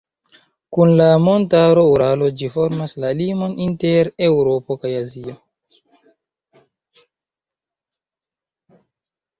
[0.75, 5.39] Kun la montaro Uralo ĝi formas la limon inter Eŭropo kaj Azio.